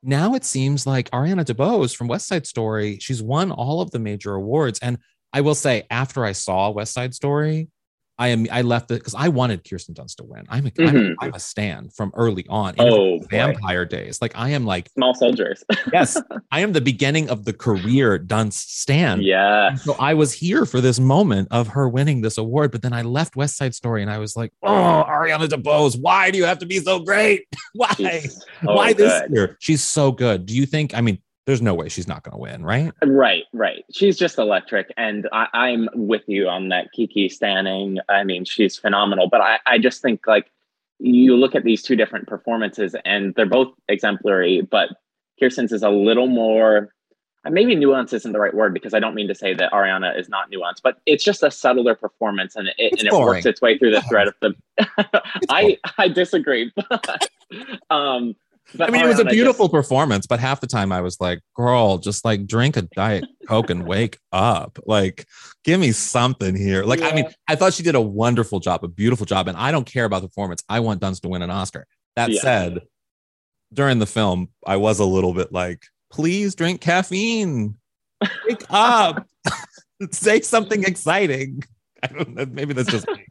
[0.03, 3.99] now it seems like Ariana DeBose from West Side Story, she's won all of the
[3.99, 4.79] major awards.
[4.79, 4.97] And
[5.31, 7.69] I will say, after I saw West Side Story,
[8.21, 10.45] I am I left it because I wanted Kirsten Dunst to win.
[10.47, 11.15] I'm a am Mhm.
[11.21, 12.75] I'm a stan from early on.
[12.77, 13.25] Oh, Even boy.
[13.31, 14.21] vampire days.
[14.21, 15.63] Like I am like Small soldiers.
[15.91, 19.21] yes, I am the beginning of the career Dunst stan.
[19.21, 19.69] yeah.
[19.69, 22.93] And So I was here for this moment of her winning this award, but then
[22.93, 26.45] I left West Side Story and I was like, "Oh, Ariana DeBose, why do you
[26.45, 27.45] have to be so great?
[27.73, 27.89] why?
[27.97, 29.31] She's so why this good.
[29.33, 29.57] year?
[29.59, 30.45] She's so good.
[30.45, 30.93] Do you think?
[30.95, 32.93] I mean, there's no way she's not going to win, right?
[33.03, 33.83] Right, right.
[33.91, 36.91] She's just electric, and I, I'm with you on that.
[36.91, 37.97] Kiki Stanning.
[38.09, 39.27] I mean, she's phenomenal.
[39.27, 40.51] But I, I just think like
[40.99, 44.61] you look at these two different performances, and they're both exemplary.
[44.61, 44.89] But
[45.39, 46.93] Kirsten's is a little more.
[47.43, 50.29] Maybe nuance isn't the right word because I don't mean to say that Ariana is
[50.29, 53.79] not nuanced, but it's just a subtler performance, and it and it works its way
[53.79, 54.53] through the thread of the.
[55.49, 57.29] I I disagree, but,
[57.89, 58.35] um,
[58.75, 61.01] but I mean, it was a Ariana just- beautiful performance, but half the time I
[61.01, 64.79] was like, girl, just like drink a diet Coke and wake up.
[64.85, 65.25] Like,
[65.63, 66.83] give me something here.
[66.83, 69.47] Like, I mean, I thought she did a wonderful job, a beautiful job.
[69.47, 70.63] And I don't care about the performance.
[70.69, 71.85] I want Dunst to win an Oscar.
[72.15, 72.41] That Yeah.
[72.41, 72.81] said,
[73.73, 77.75] during the film, I was a little bit like, please drink caffeine.
[78.47, 79.25] Wake up.
[80.11, 81.63] Say something exciting.
[82.03, 82.45] I don't know.
[82.49, 83.25] Maybe that's just me.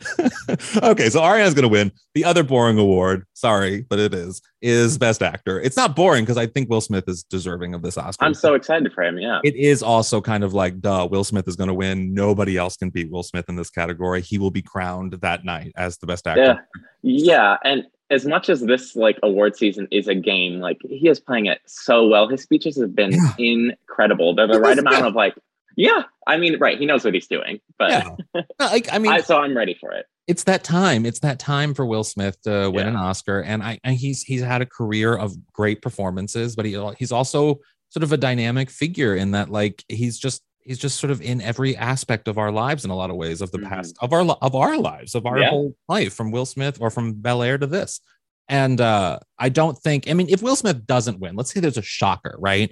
[0.82, 1.92] okay, so Ariana's going to win.
[2.14, 5.60] The other boring award, sorry, but it is, is Best Actor.
[5.60, 8.24] It's not boring because I think Will Smith is deserving of this Oscar.
[8.24, 9.18] I'm so excited for him.
[9.18, 9.40] Yeah.
[9.44, 12.14] It is also kind of like, duh, Will Smith is going to win.
[12.14, 14.20] Nobody else can beat Will Smith in this category.
[14.20, 16.66] He will be crowned that night as the best actor.
[17.02, 17.24] Yeah.
[17.24, 17.56] Yeah.
[17.64, 21.46] And as much as this like award season is a game, like he is playing
[21.46, 22.28] it so well.
[22.28, 23.32] His speeches have been Yeah.
[23.38, 24.34] incredible.
[24.34, 25.34] They're the right amount of like,
[25.78, 26.78] yeah, I mean, right.
[26.78, 28.16] He knows what he's doing, but Yeah.
[28.34, 30.06] No, like, I mean, I, so I'm ready for it.
[30.26, 31.06] it's that time.
[31.06, 32.90] It's that time for Will Smith to win Yeah.
[32.90, 36.76] an Oscar, and I and he's he's had a career of great performances, but he
[36.98, 37.60] he's also
[37.90, 41.40] sort of a dynamic figure in that like he's just he's just sort of in
[41.40, 43.68] every aspect of our lives in a lot of ways of the Mhm.
[43.70, 45.50] past of our of our lives of our Yeah.
[45.50, 48.00] whole life from Will Smith or from Bel Air to this.
[48.48, 51.78] And uh I don't think I mean if Will Smith doesn't win, let's say there's
[51.78, 52.70] a shocker, right?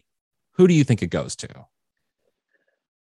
[0.56, 1.48] Who do you think it goes to?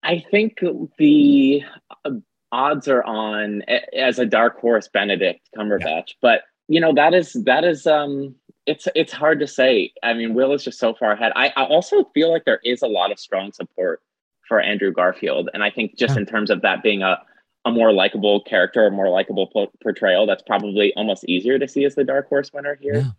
[0.05, 0.61] I think
[0.99, 1.63] the
[2.05, 2.11] uh,
[2.53, 3.63] odds are on
[3.97, 8.35] as a dark horse Benedict Cumberbatch, but you know that is that is um
[8.67, 9.93] it's it's hard to say.
[10.03, 11.33] I mean, Will is just so far ahead.
[11.37, 14.03] I, I also feel like there is a lot of strong support
[14.49, 16.21] for Andrew Garfield, and I think just yeah.
[16.21, 17.19] in terms of that being a
[17.67, 21.85] a more likable character, a more likable po- portrayal, that's probably almost easier to see
[21.87, 23.11] as the dark horse winner here, yeah.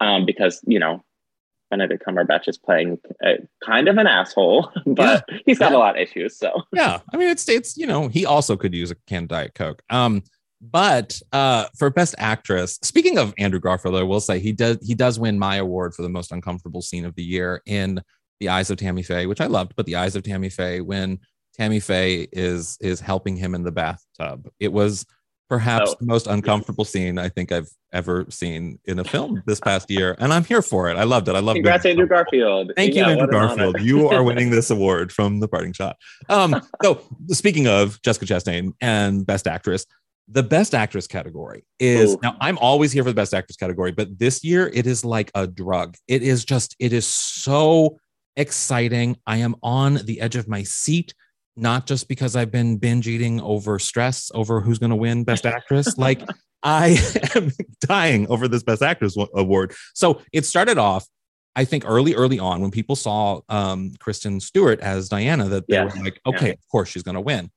[0.00, 1.02] um, because you know
[1.70, 5.38] Benedict Cumberbatch is playing a, kind of an asshole, but yeah.
[5.46, 5.76] he's got yeah.
[5.76, 6.36] a lot of issues.
[6.36, 9.54] So yeah, I mean, it's it's you know he also could use a canned diet
[9.54, 9.82] coke.
[9.90, 10.22] Um,
[10.60, 14.94] but uh, for best actress, speaking of Andrew Garfield, I will say he does he
[14.94, 18.02] does win my award for the most uncomfortable scene of the year in
[18.40, 19.74] The Eyes of Tammy Faye, which I loved.
[19.76, 21.20] But The Eyes of Tammy Faye when
[21.56, 24.48] Tammy Faye is is helping him in the bathtub.
[24.58, 25.06] It was
[25.48, 29.90] perhaps the most uncomfortable scene I think I've ever seen in a film this past
[29.90, 30.96] year, and I'm here for it.
[30.96, 31.34] I loved it.
[31.34, 31.56] I love.
[31.56, 31.60] it.
[31.60, 32.72] Congrats, Andrew Garfield.
[32.76, 33.80] Thank yeah, you, Andrew Garfield.
[33.80, 35.96] you are winning this award from the parting shot.
[36.28, 39.86] Um, so speaking of Jessica Chastain and Best Actress,
[40.28, 42.18] the Best Actress category is Ooh.
[42.22, 42.36] now.
[42.40, 45.46] I'm always here for the Best Actress category, but this year it is like a
[45.46, 45.96] drug.
[46.06, 46.76] It is just.
[46.78, 47.98] It is so
[48.36, 49.16] exciting.
[49.26, 51.14] I am on the edge of my seat
[51.58, 55.44] not just because I've been binge eating over stress over who's going to win Best
[55.44, 55.98] Actress.
[55.98, 56.22] like
[56.62, 56.98] I
[57.34, 59.72] am dying over this Best Actress award.
[59.94, 61.06] So it started off,
[61.56, 65.74] I think, early, early on when people saw um, Kristen Stewart as Diana, that they
[65.74, 65.84] yeah.
[65.84, 66.52] were like, okay, yeah.
[66.52, 67.50] of course she's going to win.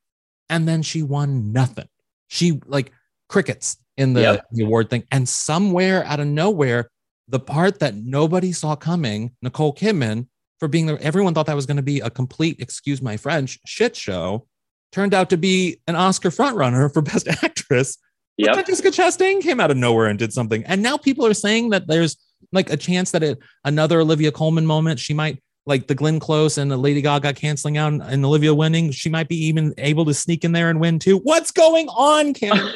[0.50, 1.88] And then she won nothing.
[2.28, 2.92] She like
[3.30, 4.46] crickets in the, yep.
[4.52, 5.04] the award thing.
[5.12, 6.90] And somewhere out of nowhere,
[7.28, 10.28] the part that nobody saw coming, Nicole Kidman
[10.62, 11.02] for being there.
[11.02, 14.46] Everyone thought that was going to be a complete, excuse my French, shit show.
[14.92, 17.98] Turned out to be an Oscar frontrunner for Best Actress.
[18.38, 18.56] Yep.
[18.56, 20.64] But Jessica Chastain came out of nowhere and did something.
[20.66, 22.16] And now people are saying that there's
[22.52, 25.00] like a chance that it another Olivia Colman moment.
[25.00, 28.92] She might like the Glenn Close and the Lady Gaga canceling out and Olivia winning.
[28.92, 31.18] She might be even able to sneak in there and win too.
[31.18, 32.56] What's going on, Cam?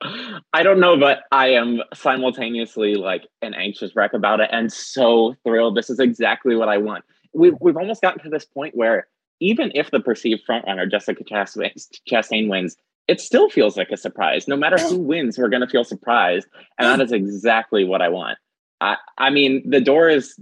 [0.00, 5.34] I don't know, but I am simultaneously like an anxious wreck about it and so
[5.44, 5.76] thrilled.
[5.76, 7.04] This is exactly what I want.
[7.34, 9.08] We've, we've almost gotten to this point where
[9.40, 12.76] even if the perceived frontrunner, Jessica Chastain, wins,
[13.08, 14.46] it still feels like a surprise.
[14.46, 16.46] No matter who wins, we're going to feel surprised.
[16.78, 18.38] And that is exactly what I want.
[18.80, 20.38] I, I mean, the door is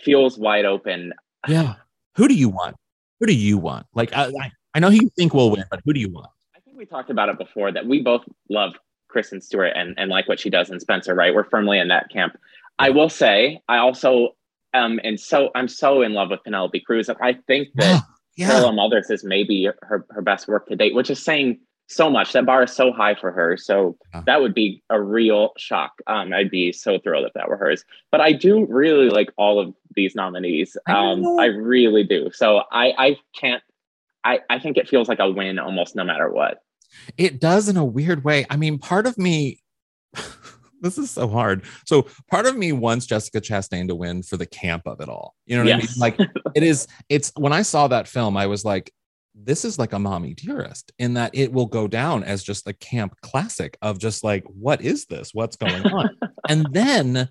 [0.00, 1.12] feels wide open.
[1.48, 1.74] Yeah.
[2.16, 2.76] Who do you want?
[3.20, 3.86] Who do you want?
[3.94, 4.30] Like, I,
[4.74, 6.28] I know who you think will win, but who do you want?
[6.76, 8.74] We talked about it before that we both love
[9.08, 11.34] Kristen Stewart and, and like what she does in Spencer, right?
[11.34, 12.36] We're firmly in that camp.
[12.78, 14.34] I will say, I also
[14.72, 17.08] um and so I'm so in love with Penelope Cruz.
[17.08, 18.02] I think that
[18.36, 18.48] yeah.
[18.48, 22.32] Parallel Mothers is maybe her, her best work to date, which is saying so much.
[22.32, 23.56] That bar is so high for her.
[23.56, 24.22] So yeah.
[24.26, 25.92] that would be a real shock.
[26.06, 27.84] Um, I'd be so thrilled if that were hers.
[28.10, 30.76] But I do really like all of these nominees.
[30.88, 32.30] Um, I, I really do.
[32.32, 33.62] So I I can't
[34.24, 36.62] I, I think it feels like a win almost no matter what.
[37.16, 38.46] It does in a weird way.
[38.50, 39.60] I mean, part of me,
[40.80, 41.64] this is so hard.
[41.86, 45.34] So part of me wants Jessica Chastain to win for the camp of it all.
[45.46, 46.00] You know what yes.
[46.00, 46.16] I mean?
[46.18, 48.92] Like it is, it's when I saw that film, I was like,
[49.34, 52.72] this is like a Mommie Dearest in that it will go down as just a
[52.72, 55.30] camp classic of just like, what is this?
[55.32, 56.10] What's going on?
[56.48, 57.28] and then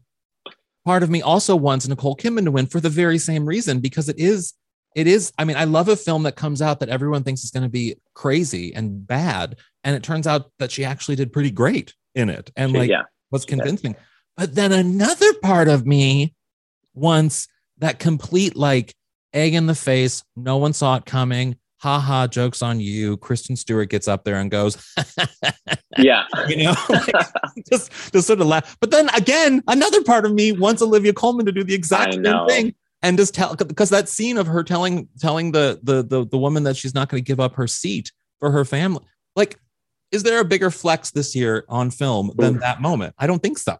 [0.85, 4.09] part of me also wants Nicole Kidman to win for the very same reason because
[4.09, 4.53] it is
[4.95, 7.51] it is i mean i love a film that comes out that everyone thinks is
[7.51, 11.51] going to be crazy and bad and it turns out that she actually did pretty
[11.51, 13.03] great in it and like yeah.
[13.31, 13.95] was convincing.
[14.37, 16.33] But then another part of me
[16.93, 17.47] wants
[17.79, 18.95] that complete like
[19.33, 23.55] egg in the face no one saw it coming ha ha jokes on you kristen
[23.55, 24.93] stewart gets up there and goes
[25.97, 26.23] yeah.
[26.47, 27.13] you know like,
[27.67, 28.77] just just sort of laugh.
[28.79, 32.47] But then again another part of me wants olivia colman to do the exact same
[32.47, 36.37] thing and just tell because that scene of her telling telling the the the, the
[36.37, 39.03] woman that she's not going to give up her seat for her family
[39.35, 39.59] like
[40.11, 43.15] is there a bigger flex this year on film than that moment?
[43.17, 43.77] I don't think so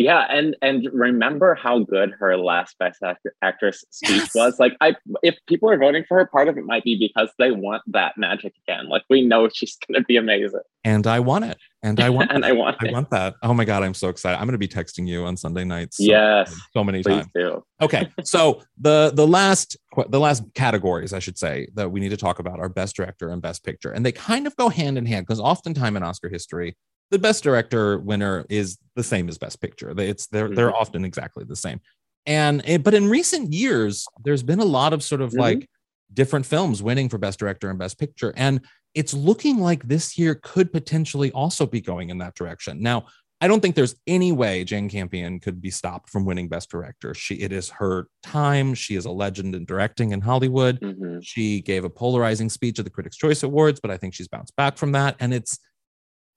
[0.00, 4.34] yeah, and and remember how good her last best actor, actress speech yes.
[4.34, 4.58] was.
[4.58, 7.50] Like, I if people are voting for her, part of it might be because they
[7.50, 8.88] want that magic again.
[8.88, 12.30] Like, we know she's going to be amazing, and I want it, and I want,
[12.34, 13.34] and I want, I want that.
[13.42, 14.36] Oh my god, I'm so excited!
[14.36, 15.98] I'm going to be texting you on Sunday nights.
[15.98, 17.26] So, yes, so many times.
[17.34, 17.62] Do.
[17.80, 19.76] Okay, so the the last
[20.08, 23.30] the last categories I should say that we need to talk about are best director
[23.30, 26.28] and best picture, and they kind of go hand in hand because oftentimes in Oscar
[26.28, 26.76] history
[27.10, 29.92] the best director winner is the same as best picture.
[29.98, 30.54] It's they're mm-hmm.
[30.54, 31.80] they're often exactly the same.
[32.26, 35.40] And it, but in recent years, there's been a lot of sort of mm-hmm.
[35.40, 35.68] like
[36.12, 38.60] different films winning for best director and best picture, and
[38.94, 42.82] it's looking like this year could potentially also be going in that direction.
[42.82, 43.06] Now,
[43.40, 47.14] I don't think there's any way Jane Campion could be stopped from winning Best Director.
[47.14, 48.74] She it is her time.
[48.74, 50.78] She is a legend in directing in Hollywood.
[50.80, 51.20] Mm-hmm.
[51.22, 54.54] She gave a polarizing speech at the Critics' Choice Awards, but I think she's bounced
[54.56, 55.16] back from that.
[55.20, 55.58] And it's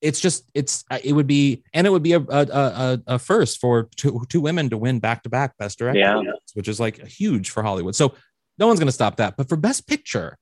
[0.03, 3.19] it's just it's uh, it would be and it would be a a, a, a
[3.19, 6.21] first for two, two women to win back to back best director Yeah.
[6.53, 8.13] which is like huge for hollywood so
[8.59, 10.37] no one's going to stop that but for best picture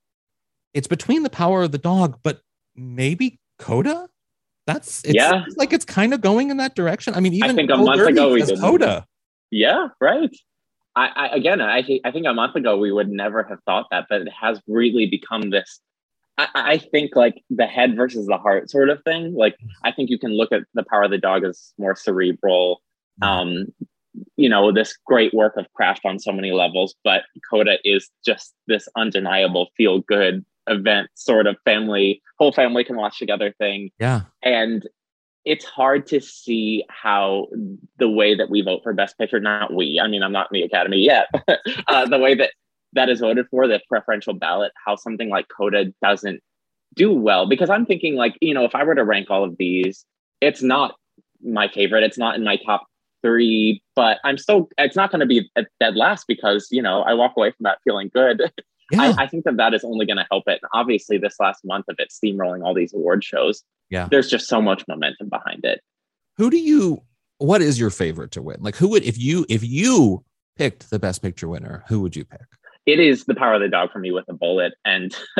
[0.74, 2.40] it's between the power of the dog but
[2.76, 4.08] maybe coda
[4.66, 5.44] that's it's Yeah.
[5.56, 8.02] like it's kind of going in that direction i mean even I think a month
[8.06, 8.60] ago we didn't.
[8.60, 9.06] coda
[9.50, 10.34] Yeah, right.
[10.94, 13.86] I, I again, I think I think a month ago we would never have thought
[13.92, 15.80] that, but it has really become this.
[16.38, 19.34] I, I think like the head versus the heart sort of thing.
[19.34, 22.82] Like I think you can look at the power of the dog as more cerebral.
[23.20, 23.66] Um,
[24.36, 28.54] you know, this great work of craft on so many levels, but Coda is just
[28.66, 34.22] this undeniable feel good event, sort of family, whole family can watch together thing yeah
[34.42, 34.88] and
[35.44, 37.46] it's hard to see how
[37.98, 40.60] the way that we vote for best picture not we i mean i'm not in
[40.60, 41.26] the academy yet
[41.86, 42.50] uh, the way that
[42.94, 46.40] that is voted for the preferential ballot how something like coda doesn't
[46.94, 49.56] do well because i'm thinking like you know if i were to rank all of
[49.58, 50.04] these
[50.40, 50.94] it's not
[51.42, 52.84] my favorite it's not in my top
[53.22, 57.02] three but i'm still it's not going to be at dead last because you know
[57.02, 58.40] i walk away from that feeling good
[58.90, 60.58] yeah I, I think that that is only going to help it.
[60.60, 64.06] And obviously, this last month of it steamrolling all these award shows, Yeah.
[64.10, 65.80] there's just so much momentum behind it.
[66.36, 67.02] who do you
[67.38, 70.22] what is your favorite to win like who would if you if you
[70.56, 72.42] picked the best picture winner who would you pick
[72.86, 75.16] It is the power of the dog for me with a bullet, and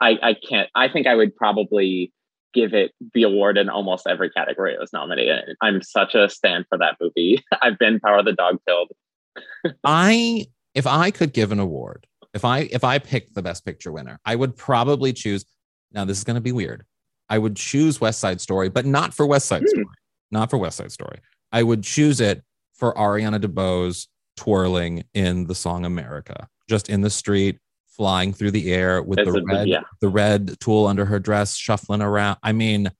[0.00, 0.68] I, I can't.
[0.74, 2.12] I think I would probably
[2.52, 5.48] give it the award in almost every category it was nominated.
[5.48, 5.54] in.
[5.60, 7.44] I'm such a stand for that movie.
[7.62, 8.90] I've been power of the dog killed.
[9.84, 13.92] I if I could give an award, if I if I picked the best picture
[13.92, 15.44] winner, I would probably choose.
[15.92, 16.84] Now this is going to be weird.
[17.28, 19.68] I would choose West Side Story, but not for West Side Hmm.
[19.68, 19.84] Story.
[20.32, 21.18] Not for West Side Story.
[21.52, 22.42] I would choose it
[22.74, 27.58] for Ariana DeBose twirling in the song America, just in the street,
[27.88, 29.82] flying through the air with That's the red yeah.
[30.00, 32.38] the red tulle under her dress, shuffling around.
[32.42, 32.90] I mean,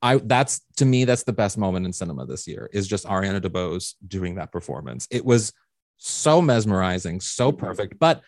[0.00, 3.40] I that's to me that's the best moment in cinema this year is just Ariana
[3.40, 5.06] DeBose doing that performance.
[5.10, 5.52] It was
[5.98, 7.66] so mesmerizing, so mm-hmm.
[7.66, 7.98] perfect.
[7.98, 8.22] But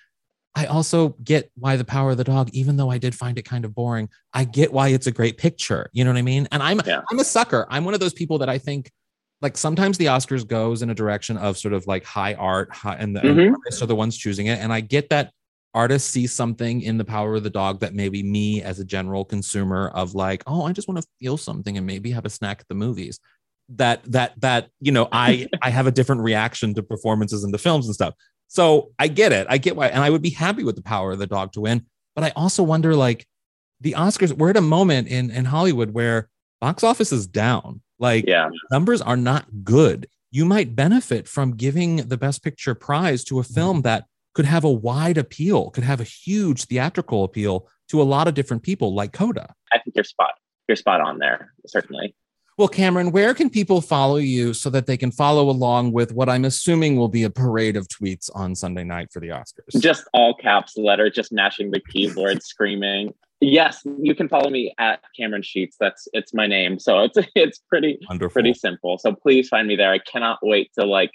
[0.56, 3.44] I also get why the power of the dog, even though I did find it
[3.44, 5.88] kind of boring, I get why it's a great picture.
[5.92, 6.48] You know what I mean?
[6.50, 7.02] And I'm Yeah.
[7.10, 7.66] I'm a sucker.
[7.70, 8.90] I'm one of those people that I think
[9.42, 12.96] like sometimes the Oscars goes in a direction of sort of like high art, high,
[12.96, 13.52] and the Mhm.
[13.54, 14.58] artists are the ones choosing it.
[14.58, 15.32] And I get that
[15.72, 19.24] artists see something in the power of the dog that maybe me as a general
[19.24, 22.60] consumer of like, oh, I just want to feel something and maybe have a snack
[22.60, 23.18] at the movies.
[23.76, 27.58] That that that you know, I I have a different reaction to performances in the
[27.58, 28.14] films and stuff.
[28.48, 29.46] So I get it.
[29.48, 31.60] I get why, and I would be happy with the power of the dog to
[31.60, 31.86] win.
[32.16, 33.24] But I also wonder, like,
[33.80, 34.32] the Oscars.
[34.32, 36.28] We're at a moment in in Hollywood where
[36.60, 37.80] box office is down.
[38.00, 40.08] Like, Yeah, numbers are not good.
[40.32, 43.54] You might benefit from giving the best picture prize to a mm-hmm.
[43.54, 48.04] film that could have a wide appeal, could have a huge theatrical appeal to a
[48.04, 49.54] lot of different people, like Coda.
[49.72, 50.32] I think you're spot.
[50.68, 51.52] You're spot on there.
[51.66, 52.14] Certainly.
[52.60, 56.28] Well, Cameron, where can people follow you so that they can follow along with what
[56.28, 59.80] I'm assuming will be a parade of tweets on Sunday night for the Oscars?
[59.80, 63.14] Just all caps letter, just mashing the keyboard, screaming.
[63.40, 65.76] Yes, you can follow me at Cameron Scheetz.
[65.80, 66.78] That's it's my name.
[66.78, 68.32] So it's it's pretty Wonderful.
[68.32, 68.98] pretty simple.
[68.98, 69.90] So please find me there.
[69.90, 71.12] I cannot wait to like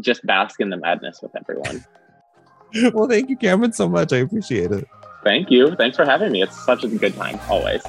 [0.00, 1.84] just bask in the madness with everyone.
[2.94, 4.12] well, thank you, Cameron, so much.
[4.12, 4.86] I appreciate it.
[5.24, 5.74] Thank you.
[5.74, 6.42] Thanks for having me.
[6.42, 7.82] It's such a good time, always.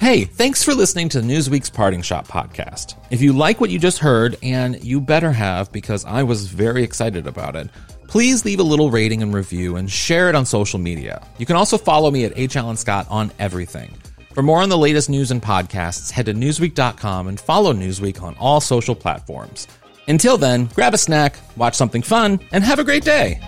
[0.00, 2.94] Hey, thanks for listening to Newsweek's Parting Shot podcast.
[3.10, 6.82] If you like what you just heard, and you better have because I was very
[6.82, 7.68] excited about it,
[8.08, 11.24] please leave a little rating and review and share it on social media.
[11.38, 12.56] You can also follow me at H.
[12.56, 13.94] Alan Scott on everything.
[14.34, 18.34] For more on the latest news and podcasts, head to Newsweek.com and follow Newsweek on
[18.38, 19.68] all social platforms.
[20.08, 23.38] Until then, grab a snack, watch something fun, and have a great day.